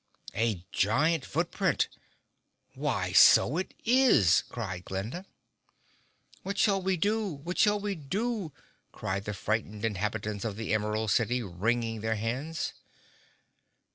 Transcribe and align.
_""A 0.35 0.65
giant 0.71 1.23
foot 1.23 1.51
print! 1.51 1.87
Why 2.73 3.11
so 3.11 3.57
it 3.57 3.75
is!" 3.85 4.41
cried 4.49 4.83
Glinda. 4.85 5.25
"What 6.41 6.57
shall 6.57 6.81
we 6.81 6.97
do? 6.97 7.27
What 7.29 7.59
shall 7.59 7.79
we 7.79 7.93
do?" 7.93 8.51
cried 8.91 9.25
the 9.25 9.35
frightened 9.35 9.85
inhabitants 9.85 10.43
of 10.43 10.55
the 10.55 10.73
Emerald 10.73 11.11
City, 11.11 11.43
wringing 11.43 12.01
their 12.01 12.15
hands. 12.15 12.73